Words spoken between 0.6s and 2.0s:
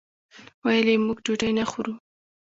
ویل یې موږ ډوډۍ نه خورو.